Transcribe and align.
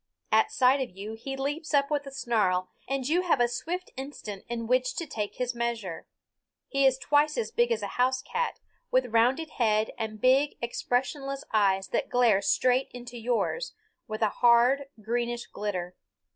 At 0.31 0.51
sight 0.51 0.81
of 0.81 0.89
you 0.89 1.13
he 1.13 1.37
leaps 1.37 1.75
up 1.75 1.91
with 1.91 2.07
a 2.07 2.11
snarl, 2.11 2.71
and 2.89 3.07
you 3.07 3.21
have 3.21 3.39
a 3.39 3.47
swift 3.47 3.91
instant 3.95 4.43
in 4.49 4.65
which 4.65 4.95
to 4.95 5.05
take 5.05 5.35
his 5.35 5.53
measure. 5.53 6.07
He 6.67 6.87
is 6.87 6.97
twice 6.97 7.37
as 7.37 7.51
big 7.51 7.71
as 7.71 7.83
a 7.83 7.97
house 8.01 8.23
cat, 8.23 8.59
with 8.89 9.13
round 9.13 9.37
head 9.37 9.91
and 9.99 10.19
big 10.19 10.57
expressionless 10.59 11.43
eyes 11.53 11.89
that 11.89 12.09
glare 12.09 12.41
straight 12.41 12.89
into 12.95 13.15
yours 13.15 13.75
with 14.07 14.23
a 14.23 14.29
hard, 14.41 14.85
greenish 14.99 15.45
glitter. 15.45 15.95